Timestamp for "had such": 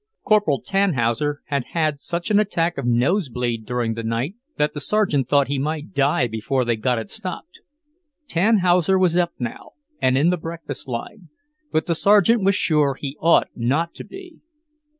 1.75-2.31